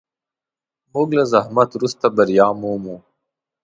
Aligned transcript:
موږ 0.93 1.09
له 1.17 1.23
زحمت 1.31 1.69
وروسته 1.73 2.05
بریا 2.15 2.47
مومو. 2.59 2.95